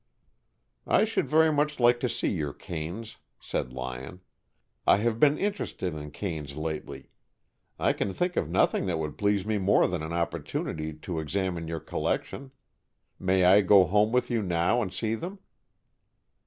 "I 0.87 1.03
should 1.03 1.29
very 1.29 1.51
much 1.53 1.79
like 1.79 1.99
to 1.99 2.09
see 2.09 2.29
your 2.29 2.53
canes," 2.53 3.17
said 3.39 3.71
Lyon. 3.71 4.21
"I 4.87 4.97
have 4.97 5.19
been 5.19 5.37
interested 5.37 5.93
in 5.93 6.09
canes 6.09 6.55
lately. 6.57 7.11
I 7.77 7.93
can 7.93 8.11
think 8.11 8.35
of 8.35 8.49
nothing 8.49 8.87
that 8.87 8.97
would 8.97 9.15
please 9.15 9.45
me 9.45 9.59
more 9.59 9.87
than 9.87 10.01
an 10.01 10.11
opportunity 10.11 10.91
to 10.91 11.19
examine 11.19 11.67
your 11.67 11.79
collection. 11.81 12.49
May 13.19 13.43
I 13.45 13.61
go 13.61 13.83
home 13.83 14.11
with 14.11 14.31
you 14.31 14.41
now 14.41 14.81
and 14.81 14.91
see 14.91 15.13
them?" 15.13 15.37